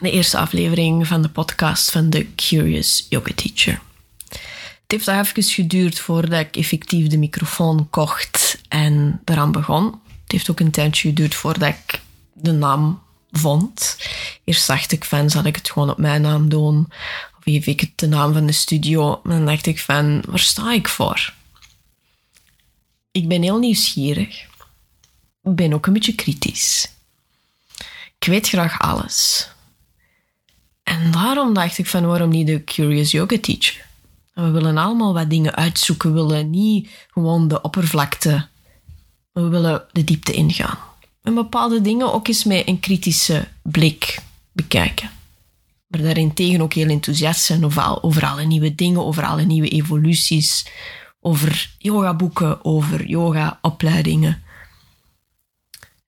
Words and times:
De 0.00 0.10
eerste 0.10 0.38
aflevering 0.38 1.06
van 1.06 1.22
de 1.22 1.28
podcast 1.28 1.90
van 1.90 2.10
The 2.10 2.26
Curious 2.34 3.06
Yoga 3.08 3.32
Teacher. 3.34 3.80
Het 4.28 5.04
heeft 5.06 5.08
even 5.08 5.42
geduurd 5.42 5.98
voordat 6.00 6.40
ik 6.40 6.56
effectief 6.56 7.06
de 7.06 7.18
microfoon 7.18 7.90
kocht 7.90 8.60
en 8.68 9.20
eraan 9.24 9.52
begon. 9.52 9.84
Het 10.22 10.32
heeft 10.32 10.50
ook 10.50 10.60
een 10.60 10.70
tijdje 10.70 11.08
geduurd 11.08 11.34
voordat 11.34 11.68
ik 11.68 12.00
de 12.32 12.52
naam 12.52 13.02
vond. 13.30 13.96
Eerst 14.44 14.66
dacht 14.66 14.92
ik 14.92 15.04
van, 15.04 15.30
zal 15.30 15.44
ik 15.44 15.56
het 15.56 15.70
gewoon 15.70 15.90
op 15.90 15.98
mijn 15.98 16.22
naam 16.22 16.48
doen? 16.48 16.86
Of 17.38 17.42
geef 17.44 17.66
ik 17.66 17.80
het 17.80 17.92
de 17.94 18.06
naam 18.06 18.32
van 18.32 18.46
de 18.46 18.52
studio? 18.52 19.20
En 19.24 19.30
dan 19.30 19.46
dacht 19.46 19.66
ik 19.66 19.80
van, 19.80 20.22
waar 20.26 20.38
sta 20.38 20.72
ik 20.72 20.88
voor? 20.88 21.32
Ik 23.10 23.28
ben 23.28 23.42
heel 23.42 23.58
nieuwsgierig. 23.58 24.46
Ik 25.42 25.54
ben 25.54 25.72
ook 25.72 25.86
een 25.86 25.92
beetje 25.92 26.14
kritisch. 26.14 26.88
Ik 28.18 28.26
weet 28.26 28.48
graag 28.48 28.78
alles. 28.78 29.48
En 30.88 31.10
daarom 31.10 31.54
dacht 31.54 31.78
ik 31.78 31.86
van, 31.86 32.06
waarom 32.06 32.30
niet 32.30 32.46
de 32.46 32.64
Curious 32.64 33.10
Yoga 33.10 33.38
Teacher? 33.40 33.86
We 34.34 34.50
willen 34.50 34.76
allemaal 34.76 35.14
wat 35.14 35.30
dingen 35.30 35.54
uitzoeken. 35.54 36.14
We 36.14 36.22
willen 36.22 36.50
niet 36.50 36.88
gewoon 37.10 37.48
de 37.48 37.62
oppervlakte. 37.62 38.46
We 39.32 39.48
willen 39.48 39.84
de 39.92 40.04
diepte 40.04 40.32
ingaan. 40.32 40.78
En 41.22 41.34
bepaalde 41.34 41.80
dingen 41.80 42.12
ook 42.12 42.28
eens 42.28 42.44
met 42.44 42.68
een 42.68 42.80
kritische 42.80 43.48
blik 43.62 44.18
bekijken. 44.52 45.10
Maar 45.86 46.02
daarentegen 46.02 46.60
ook 46.60 46.72
heel 46.72 46.88
enthousiast 46.88 47.42
zijn 47.42 47.64
over, 47.64 48.02
over 48.02 48.26
alle 48.26 48.44
nieuwe 48.44 48.74
dingen, 48.74 49.04
over 49.04 49.24
alle 49.24 49.44
nieuwe 49.44 49.68
evoluties, 49.68 50.66
over 51.20 51.74
yogaboeken, 51.78 52.64
over 52.64 53.06
yogaopleidingen. 53.06 54.42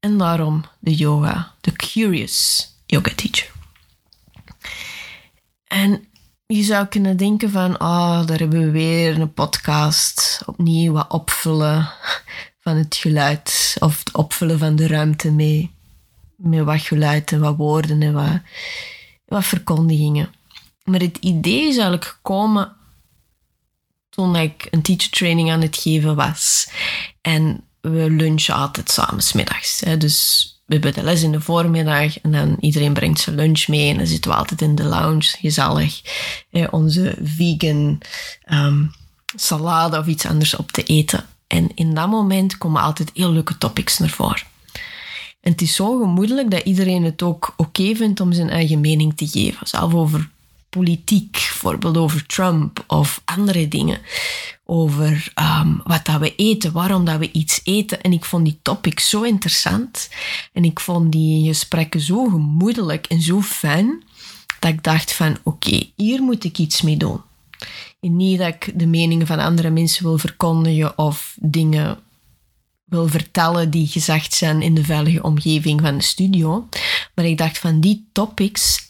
En 0.00 0.18
daarom 0.18 0.64
de 0.78 0.94
yoga, 0.94 1.54
de 1.60 1.72
curious 1.72 2.68
yoga 2.86 3.12
teacher. 3.14 3.56
Je 6.54 6.62
zou 6.62 6.86
kunnen 6.86 7.16
denken 7.16 7.50
van, 7.50 7.78
ah, 7.78 7.88
oh, 7.88 8.26
daar 8.26 8.38
hebben 8.38 8.60
we 8.60 8.70
weer 8.70 9.20
een 9.20 9.32
podcast. 9.32 10.42
Opnieuw 10.46 10.92
wat 10.92 11.10
opvullen 11.10 11.90
van 12.60 12.76
het 12.76 12.96
geluid. 12.96 13.76
Of 13.80 13.98
het 13.98 14.12
opvullen 14.12 14.58
van 14.58 14.76
de 14.76 14.86
ruimte 14.86 15.32
mee. 15.32 15.74
Met 16.36 16.64
wat 16.64 16.80
geluid 16.80 17.32
en 17.32 17.40
wat 17.40 17.56
woorden 17.56 18.02
en 18.02 18.42
wat, 19.26 19.44
verkondigingen. 19.44 20.34
Maar 20.84 21.00
het 21.00 21.16
idee 21.16 21.60
is 21.60 21.74
eigenlijk 21.74 22.04
gekomen 22.04 22.76
toen 24.08 24.36
ik 24.36 24.66
een 24.70 24.82
teacher 24.82 25.10
training 25.10 25.50
aan 25.50 25.62
het 25.62 25.76
geven 25.76 26.16
was. 26.16 26.70
En 27.20 27.64
we 27.80 28.10
lunchen 28.10 28.54
altijd 28.54 28.90
samen 28.90 29.22
smiddags. 29.22 29.78
Dus 29.98 30.52
we 30.68 30.74
hebben 30.74 30.94
de 30.94 31.02
les 31.02 31.22
in 31.22 31.32
de 31.32 31.40
voormiddag 31.40 32.20
en 32.20 32.32
dan 32.32 32.56
iedereen 32.60 32.92
brengt 32.92 33.20
zijn 33.20 33.36
lunch 33.36 33.68
mee 33.68 33.90
en 33.90 33.96
dan 33.96 34.06
zitten 34.06 34.30
we 34.30 34.36
altijd 34.36 34.62
in 34.62 34.74
de 34.74 34.84
lounge, 34.84 35.36
gezellig, 35.40 36.02
eh, 36.50 36.66
onze 36.70 37.16
vegan 37.22 37.98
um, 38.52 38.94
salade 39.36 39.98
of 39.98 40.06
iets 40.06 40.26
anders 40.26 40.56
op 40.56 40.72
te 40.72 40.82
eten. 40.82 41.26
En 41.46 41.70
in 41.74 41.94
dat 41.94 42.08
moment 42.08 42.58
komen 42.58 42.82
altijd 42.82 43.10
heel 43.14 43.32
leuke 43.32 43.58
topics 43.58 43.98
naar 43.98 44.08
voren. 44.08 44.42
En 45.40 45.52
het 45.52 45.62
is 45.62 45.74
zo 45.74 45.98
gemoedelijk 45.98 46.50
dat 46.50 46.62
iedereen 46.64 47.04
het 47.04 47.22
ook 47.22 47.54
oké 47.56 47.94
vindt 47.94 48.20
om 48.20 48.32
zijn 48.32 48.50
eigen 48.50 48.80
mening 48.80 49.16
te 49.16 49.28
geven. 49.28 49.68
Zelf 49.68 49.94
over 49.94 50.28
politiek, 50.68 51.32
bijvoorbeeld 51.32 51.96
over 51.96 52.26
Trump 52.26 52.84
of 52.86 53.22
andere 53.24 53.68
dingen. 53.68 53.98
Over 54.70 55.32
um, 55.34 55.80
wat 55.84 56.04
dat 56.04 56.20
we 56.20 56.34
eten, 56.34 56.72
waarom 56.72 57.04
dat 57.04 57.18
we 57.18 57.32
iets 57.32 57.60
eten. 57.64 58.00
En 58.00 58.12
ik 58.12 58.24
vond 58.24 58.44
die 58.44 58.58
topic 58.62 59.00
zo 59.00 59.22
interessant. 59.22 60.08
En 60.52 60.64
ik 60.64 60.80
vond 60.80 61.12
die 61.12 61.46
gesprekken 61.46 62.00
zo 62.00 62.24
gemoedelijk 62.24 63.06
en 63.06 63.20
zo 63.20 63.40
fijn. 63.40 64.02
Dat 64.58 64.72
ik 64.72 64.82
dacht 64.82 65.12
van, 65.12 65.36
oké, 65.42 65.90
hier 65.96 66.22
moet 66.22 66.44
ik 66.44 66.58
iets 66.58 66.82
mee 66.82 66.96
doen. 66.96 67.20
En 68.00 68.16
niet 68.16 68.38
dat 68.38 68.48
ik 68.48 68.72
de 68.78 68.86
meningen 68.86 69.26
van 69.26 69.38
andere 69.38 69.70
mensen 69.70 70.04
wil 70.04 70.18
verkondigen 70.18 70.98
of 70.98 71.36
dingen 71.40 71.98
wil 72.84 73.08
vertellen 73.08 73.70
die 73.70 73.86
gezegd 73.86 74.34
zijn 74.34 74.62
in 74.62 74.74
de 74.74 74.84
veilige 74.84 75.22
omgeving 75.22 75.80
van 75.80 75.96
de 75.96 76.04
studio. 76.04 76.68
Maar 77.14 77.24
ik 77.24 77.38
dacht 77.38 77.58
van 77.58 77.80
die 77.80 78.08
topics 78.12 78.88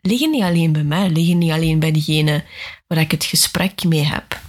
liggen 0.00 0.30
niet 0.30 0.42
alleen 0.42 0.72
bij 0.72 0.84
mij, 0.84 1.10
liggen 1.10 1.38
niet 1.38 1.50
alleen 1.50 1.78
bij 1.78 1.92
degene 1.92 2.44
waar 2.86 2.98
ik 2.98 3.10
het 3.10 3.24
gesprek 3.24 3.84
mee 3.84 4.04
heb. 4.04 4.40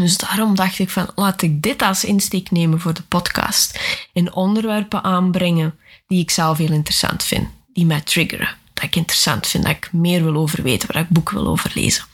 Dus 0.00 0.16
daarom 0.16 0.54
dacht 0.54 0.78
ik 0.78 0.90
van, 0.90 1.10
laat 1.14 1.42
ik 1.42 1.62
dit 1.62 1.82
als 1.82 2.04
insteek 2.04 2.50
nemen 2.50 2.80
voor 2.80 2.94
de 2.94 3.02
podcast. 3.02 3.80
En 4.12 4.32
onderwerpen 4.32 5.02
aanbrengen 5.02 5.78
die 6.06 6.20
ik 6.20 6.30
zelf 6.30 6.58
heel 6.58 6.72
interessant 6.72 7.22
vind. 7.22 7.48
Die 7.72 7.86
mij 7.86 8.00
triggeren. 8.00 8.56
Dat 8.72 8.84
ik 8.84 8.96
interessant 8.96 9.46
vind, 9.46 9.64
dat 9.64 9.76
ik 9.76 9.92
meer 9.92 10.24
wil 10.24 10.36
over 10.36 10.62
weten, 10.62 10.92
waar 10.92 11.02
ik 11.02 11.08
boeken 11.08 11.34
wil 11.34 11.46
over 11.46 11.70
lezen. 11.74 12.04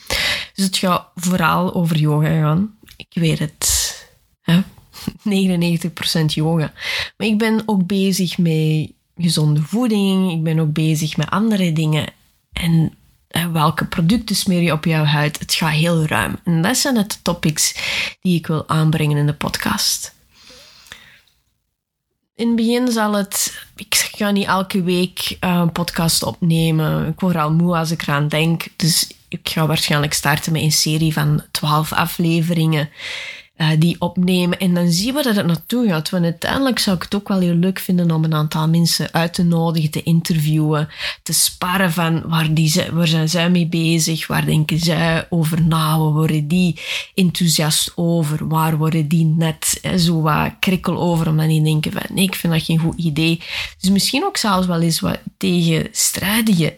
Dus 0.54 0.64
het 0.64 0.76
gaat 0.76 1.08
vooral 1.14 1.74
over 1.74 1.96
yoga 1.96 2.28
gaan. 2.28 2.74
Ik 2.96 3.10
weet 3.10 3.38
het. 3.38 3.96
Hè? 4.42 4.60
99% 6.22 6.24
yoga. 6.26 6.72
Maar 7.16 7.26
ik 7.26 7.38
ben 7.38 7.62
ook 7.66 7.86
bezig 7.86 8.38
met 8.38 8.92
gezonde 9.16 9.62
voeding. 9.62 10.32
Ik 10.32 10.42
ben 10.42 10.58
ook 10.58 10.72
bezig 10.72 11.16
met 11.16 11.30
andere 11.30 11.72
dingen. 11.72 12.06
En 12.52 12.94
welke 13.52 13.84
producten 13.84 14.36
smeer 14.36 14.62
je 14.62 14.72
op 14.72 14.84
jouw 14.84 15.04
huid? 15.04 15.38
Het 15.38 15.54
gaat 15.54 15.70
heel 15.70 16.04
ruim. 16.06 16.38
En 16.44 16.62
dat 16.62 16.76
zijn 16.76 16.94
de 16.94 17.06
topics 17.22 17.74
die 18.20 18.38
ik 18.38 18.46
wil 18.46 18.68
aanbrengen 18.68 19.16
in 19.16 19.26
de 19.26 19.34
podcast. 19.34 20.14
In 22.34 22.46
het 22.46 22.56
begin 22.56 22.92
zal 22.92 23.12
het... 23.12 23.64
Ik 23.76 23.94
ga 23.94 24.30
niet 24.30 24.46
elke 24.46 24.82
week 24.82 25.36
eh, 25.40 25.50
een 25.50 25.72
podcast 25.72 26.22
opnemen. 26.22 27.06
Ik 27.06 27.20
word 27.20 27.36
al 27.36 27.52
moe 27.52 27.76
als 27.76 27.90
ik 27.90 28.02
eraan 28.02 28.28
denk. 28.28 28.66
Dus 28.76 29.10
ik 29.28 29.48
ga 29.48 29.66
waarschijnlijk 29.66 30.12
starten 30.12 30.52
met 30.52 30.62
een 30.62 30.72
serie 30.72 31.12
van 31.12 31.42
12 31.50 31.92
afleveringen 31.92 32.90
uh, 33.60 33.68
die 33.78 33.96
opnemen. 33.98 34.58
En 34.58 34.74
dan 34.74 34.90
zien 34.90 35.14
we 35.14 35.22
dat 35.22 35.36
het 35.36 35.46
naartoe 35.46 35.88
gaat. 35.88 36.10
Want 36.10 36.24
uiteindelijk 36.24 36.78
zou 36.78 36.96
ik 36.96 37.02
het 37.02 37.14
ook 37.14 37.28
wel 37.28 37.40
heel 37.40 37.54
leuk 37.54 37.78
vinden 37.78 38.10
om 38.10 38.24
een 38.24 38.34
aantal 38.34 38.68
mensen 38.68 39.12
uit 39.12 39.34
te 39.34 39.42
nodigen, 39.42 39.90
te 39.90 40.02
interviewen, 40.02 40.88
te 41.22 41.32
sparren 41.32 41.92
van 41.92 42.22
waar, 42.28 42.54
die, 42.54 42.82
waar 42.92 43.06
zijn 43.06 43.28
zij 43.28 43.50
mee 43.50 43.66
bezig, 43.66 44.26
waar 44.26 44.44
denken 44.44 44.78
zij 44.78 45.26
over 45.30 45.62
na, 45.62 45.98
waar 45.98 46.12
worden 46.12 46.48
die 46.48 46.80
enthousiast 47.14 47.92
over, 47.94 48.48
waar 48.48 48.76
worden 48.76 49.08
die 49.08 49.24
net 49.24 49.80
zo 49.96 50.20
wat 50.20 50.52
krikkel 50.60 50.98
over, 50.98 51.28
omdat 51.28 51.48
die 51.48 51.62
denken 51.62 51.92
van 51.92 52.02
nee, 52.08 52.24
ik 52.24 52.34
vind 52.34 52.52
dat 52.52 52.62
geen 52.62 52.78
goed 52.78 52.98
idee. 52.98 53.40
Dus 53.80 53.90
misschien 53.90 54.24
ook 54.24 54.36
zelfs 54.36 54.66
wel 54.66 54.80
eens 54.80 55.00
wat 55.00 55.18
tegenstrijdige 55.36 56.76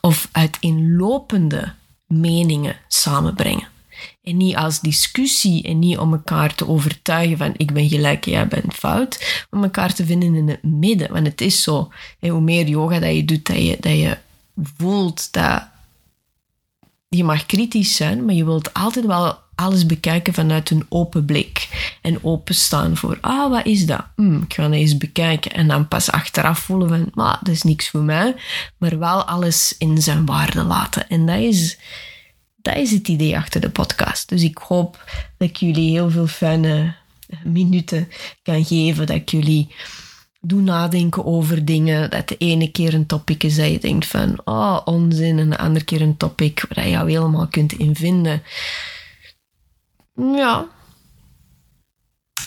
of 0.00 0.28
uiteenlopende 0.32 1.72
meningen 2.06 2.76
samenbrengen. 2.88 3.74
En 4.22 4.36
niet 4.36 4.56
als 4.56 4.80
discussie 4.80 5.62
en 5.62 5.78
niet 5.78 5.98
om 5.98 6.12
elkaar 6.12 6.54
te 6.54 6.68
overtuigen 6.68 7.36
van 7.36 7.54
ik 7.56 7.72
ben 7.72 7.88
gelijk, 7.88 8.24
jij 8.24 8.48
bent 8.48 8.74
fout. 8.74 9.44
Om 9.50 9.62
elkaar 9.62 9.94
te 9.94 10.06
vinden 10.06 10.34
in 10.34 10.48
het 10.48 10.62
midden. 10.62 11.12
Want 11.12 11.26
het 11.26 11.40
is 11.40 11.62
zo, 11.62 11.92
hoe 12.20 12.40
meer 12.40 12.68
yoga 12.68 12.98
dat 12.98 13.14
je 13.14 13.24
doet, 13.24 13.46
dat 13.46 13.56
je, 13.62 13.76
dat 13.80 13.92
je 13.92 14.18
voelt 14.76 15.32
dat 15.32 15.68
je 17.08 17.24
mag 17.24 17.46
kritisch 17.46 17.96
zijn, 17.96 18.24
maar 18.24 18.34
je 18.34 18.44
wilt 18.44 18.74
altijd 18.74 19.06
wel 19.06 19.38
alles 19.56 19.86
bekijken 19.86 20.34
vanuit 20.34 20.70
een 20.70 20.86
open 20.88 21.24
blik. 21.24 21.68
En 22.02 22.24
openstaan 22.24 22.96
voor, 22.96 23.18
ah, 23.20 23.50
wat 23.50 23.66
is 23.66 23.86
dat? 23.86 24.04
Hm, 24.16 24.36
ik 24.42 24.54
ga 24.54 24.70
eens 24.70 24.96
bekijken. 24.96 25.52
En 25.52 25.68
dan 25.68 25.88
pas 25.88 26.10
achteraf 26.10 26.58
voelen 26.58 26.88
van, 26.88 27.10
maar 27.14 27.38
dat 27.42 27.54
is 27.54 27.62
niks 27.62 27.88
voor 27.88 28.02
mij. 28.02 28.34
Maar 28.78 28.98
wel 28.98 29.24
alles 29.24 29.74
in 29.78 30.02
zijn 30.02 30.26
waarde 30.26 30.62
laten. 30.62 31.08
En 31.08 31.26
dat 31.26 31.38
is 31.38 31.78
dat 32.66 32.76
is 32.76 32.90
het 32.90 33.08
idee 33.08 33.36
achter 33.36 33.60
de 33.60 33.70
podcast. 33.70 34.28
Dus 34.28 34.42
ik 34.42 34.58
hoop 34.58 35.04
dat 35.36 35.48
ik 35.48 35.56
jullie 35.56 35.90
heel 35.90 36.10
veel 36.10 36.26
fijne 36.26 36.94
minuten 37.44 38.08
kan 38.42 38.64
geven. 38.64 39.06
Dat 39.06 39.16
ik 39.16 39.28
jullie 39.28 39.74
doe 40.40 40.60
nadenken 40.60 41.24
over 41.24 41.64
dingen. 41.64 42.10
Dat 42.10 42.28
de 42.28 42.36
ene 42.36 42.70
keer 42.70 42.94
een 42.94 43.06
topic 43.06 43.42
is 43.42 43.56
dat 43.56 43.70
je 43.70 43.78
denkt 43.78 44.06
van, 44.06 44.40
oh, 44.44 44.80
onzin. 44.84 45.38
En 45.38 45.50
de 45.50 45.58
andere 45.58 45.84
keer 45.84 46.00
een 46.00 46.16
topic 46.16 46.64
waar 46.68 46.84
je 46.84 46.90
jou 46.90 47.10
helemaal 47.10 47.46
kunt 47.46 47.72
invinden. 47.72 48.42
Ja. 50.14 50.68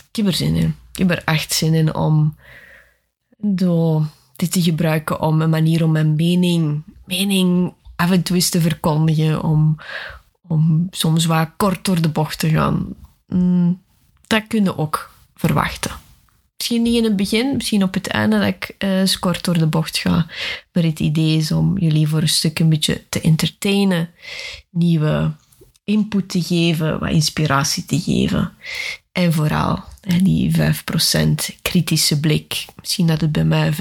Ik 0.09 0.15
heb 0.15 0.25
er 0.25 0.33
zin 0.33 0.55
in. 0.55 0.75
Ik 0.91 0.99
heb 0.99 1.11
er 1.11 1.23
echt 1.23 1.53
zin 1.53 1.73
in 1.73 1.95
om 1.95 2.37
door 3.37 4.05
dit 4.35 4.51
te 4.51 4.61
gebruiken 4.61 5.21
om 5.21 5.41
een 5.41 5.49
manier 5.49 5.83
om 5.83 5.91
mijn 5.91 6.15
mening, 6.15 6.83
mening 7.05 7.73
eens 8.07 8.49
te 8.49 8.61
verkondigen, 8.61 9.43
om, 9.43 9.77
om 10.47 10.87
soms 10.91 11.25
wat 11.25 11.49
kort 11.57 11.85
door 11.85 12.01
de 12.01 12.09
bocht 12.09 12.39
te 12.39 12.49
gaan. 12.49 12.95
Mm, 13.27 13.81
dat 14.27 14.43
kun 14.47 14.63
je 14.63 14.77
ook 14.77 15.11
verwachten. 15.35 15.91
Misschien 16.57 16.81
niet 16.81 16.95
in 16.95 17.03
het 17.03 17.15
begin, 17.15 17.55
misschien 17.55 17.83
op 17.83 17.93
het 17.93 18.07
einde 18.07 18.39
dat 18.39 18.47
ik 18.47 18.75
uh, 18.79 19.13
kort 19.19 19.43
door 19.43 19.57
de 19.57 19.67
bocht 19.67 19.97
ga. 19.97 20.27
Maar 20.73 20.83
het 20.83 20.99
idee 20.99 21.37
is 21.37 21.51
om 21.51 21.77
jullie 21.77 22.07
voor 22.07 22.21
een 22.21 22.29
stuk 22.29 22.59
een 22.59 22.69
beetje 22.69 23.03
te 23.09 23.21
entertainen, 23.21 24.09
nieuwe 24.69 25.31
input 25.83 26.29
te 26.29 26.41
geven, 26.41 26.99
wat 26.99 27.09
inspiratie 27.09 27.85
te 27.85 27.99
geven. 27.99 28.51
En 29.11 29.33
vooral 29.33 29.83
die 30.23 30.51
5% 30.55 30.61
kritische 31.61 32.19
blik. 32.19 32.65
Misschien 32.79 33.07
dat 33.07 33.21
het 33.21 33.31
bij 33.31 33.43
mij 33.43 33.73
15% 33.73 33.75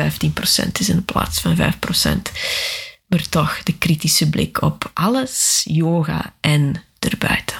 is 0.79 0.89
in 0.89 1.05
plaats 1.05 1.41
van 1.41 1.57
5%. 1.57 1.61
Maar 3.09 3.29
toch 3.29 3.63
de 3.63 3.79
kritische 3.79 4.31
blik 4.31 4.63
op 4.63 4.91
alles, 4.95 5.65
yoga 5.69 6.35
en 6.41 6.83
erbuiten. 6.99 7.57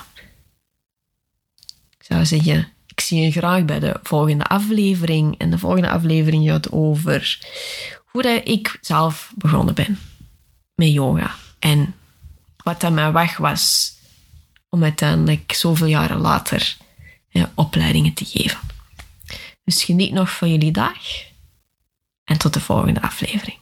Ik 1.99 2.05
zou 2.05 2.27
zeggen, 2.27 2.73
ik 2.87 3.01
zie 3.01 3.21
je 3.21 3.31
graag 3.31 3.65
bij 3.65 3.79
de 3.79 4.01
volgende 4.03 4.45
aflevering. 4.45 5.39
En 5.39 5.51
de 5.51 5.59
volgende 5.59 5.91
aflevering 5.91 6.49
gaat 6.49 6.73
over 6.73 7.39
hoe 8.05 8.43
ik 8.43 8.79
zelf 8.81 9.33
begonnen 9.37 9.75
ben 9.75 9.99
met 10.75 10.93
yoga. 10.93 11.35
En 11.59 11.95
wat 12.57 12.81
dat 12.81 12.93
mijn 12.93 13.13
weg 13.13 13.37
was 13.37 13.93
om 14.69 14.83
uiteindelijk 14.83 15.53
zoveel 15.53 15.87
jaren 15.87 16.19
later 16.19 16.77
ja, 17.29 17.53
opleidingen 17.55 18.15
te 18.15 18.25
geven. 18.25 18.61
Dus 19.65 19.85
geniet 19.85 20.13
nog 20.13 20.31
van 20.31 20.51
jullie 20.51 20.73
dag 20.73 20.99
en 22.25 22.39
tot 22.39 22.55
de 22.55 22.61
volgende 22.61 23.03
aflevering. 23.03 23.57